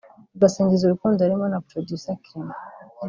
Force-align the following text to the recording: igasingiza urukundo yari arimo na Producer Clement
igasingiza 0.35 0.83
urukundo 0.85 1.17
yari 1.19 1.25
arimo 1.33 1.47
na 1.49 1.59
Producer 1.69 2.15
Clement 2.23 2.61